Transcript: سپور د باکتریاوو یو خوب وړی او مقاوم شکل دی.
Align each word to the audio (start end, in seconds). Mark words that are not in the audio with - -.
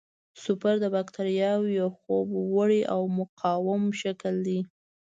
سپور 0.41 0.75
د 0.83 0.85
باکتریاوو 0.95 1.75
یو 1.79 1.89
خوب 1.99 2.27
وړی 2.55 2.81
او 2.93 3.01
مقاوم 3.19 3.83
شکل 4.01 4.35
دی. 4.47 4.59